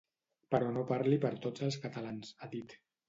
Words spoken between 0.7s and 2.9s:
no parli per tots els catalans, ha dit.